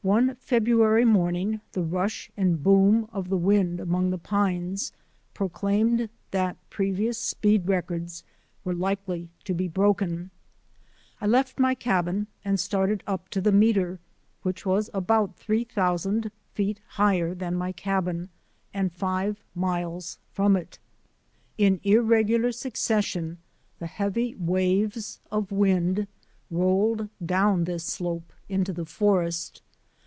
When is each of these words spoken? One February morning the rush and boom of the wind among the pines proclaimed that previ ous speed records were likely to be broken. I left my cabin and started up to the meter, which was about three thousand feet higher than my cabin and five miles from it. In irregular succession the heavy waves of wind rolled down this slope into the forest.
One 0.00 0.36
February 0.36 1.04
morning 1.04 1.60
the 1.72 1.82
rush 1.82 2.30
and 2.36 2.62
boom 2.62 3.08
of 3.12 3.28
the 3.28 3.36
wind 3.36 3.78
among 3.80 4.08
the 4.08 4.16
pines 4.16 4.90
proclaimed 5.34 6.08
that 6.30 6.56
previ 6.70 7.08
ous 7.08 7.18
speed 7.18 7.68
records 7.68 8.22
were 8.64 8.72
likely 8.72 9.28
to 9.44 9.52
be 9.52 9.68
broken. 9.68 10.30
I 11.20 11.26
left 11.26 11.58
my 11.58 11.74
cabin 11.74 12.28
and 12.44 12.58
started 12.58 13.02
up 13.06 13.28
to 13.30 13.40
the 13.42 13.52
meter, 13.52 13.98
which 14.42 14.64
was 14.64 14.88
about 14.94 15.36
three 15.36 15.64
thousand 15.64 16.30
feet 16.54 16.80
higher 16.90 17.34
than 17.34 17.54
my 17.56 17.72
cabin 17.72 18.30
and 18.72 18.90
five 18.92 19.42
miles 19.54 20.18
from 20.32 20.56
it. 20.56 20.78
In 21.58 21.80
irregular 21.82 22.52
succession 22.52 23.38
the 23.78 23.88
heavy 23.88 24.34
waves 24.36 25.20
of 25.30 25.52
wind 25.52 26.06
rolled 26.50 27.10
down 27.26 27.64
this 27.64 27.84
slope 27.84 28.32
into 28.48 28.72
the 28.72 28.86
forest. 28.86 29.60